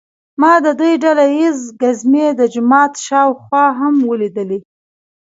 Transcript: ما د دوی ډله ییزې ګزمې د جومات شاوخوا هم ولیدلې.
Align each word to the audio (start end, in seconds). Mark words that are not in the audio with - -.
ما 0.41 0.53
د 0.65 0.67
دوی 0.79 0.93
ډله 1.03 1.25
ییزې 1.39 1.65
ګزمې 1.81 2.27
د 2.39 2.41
جومات 2.53 2.93
شاوخوا 3.05 3.65
هم 3.79 3.95
ولیدلې. 4.09 4.59